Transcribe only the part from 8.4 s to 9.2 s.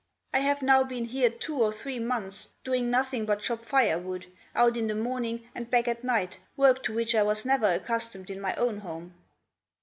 my own home."